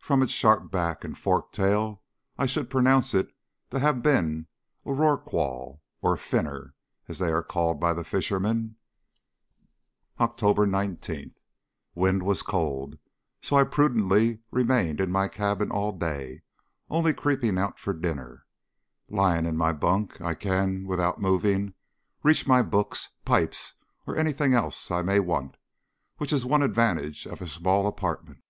[0.00, 2.02] From its sharp back and forked tail,
[2.36, 3.32] I should pronounce it
[3.70, 4.48] to have been
[4.84, 6.74] a rorqual, or "finner,"
[7.08, 8.76] as they are called by the fishermen.
[10.20, 11.32] October 19.
[11.94, 12.98] Wind was cold,
[13.40, 16.42] so I prudently remained in my cabin all day,
[16.90, 18.44] only creeping out for dinner.
[19.08, 21.72] Lying in my bunk I can, without moving,
[22.22, 23.72] reach my books, pipes,
[24.06, 25.56] or anything else I may want,
[26.18, 28.42] which is one advantage of a small apartment.